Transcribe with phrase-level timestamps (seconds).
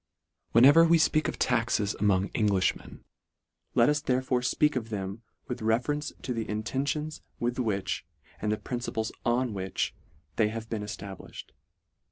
[0.53, 3.03] Whenever we fpeak of taxes among Englifhmen,
[3.75, 4.75] let us therefore fpeak.
[4.75, 8.03] of them with reference to the intentions with which,
[8.41, 9.93] and the principles on which
[10.37, 11.51] they have been eftabliftied.